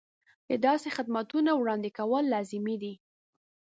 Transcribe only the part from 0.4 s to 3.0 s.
د داسې خدمتونو وړاندې کول لازمي دي.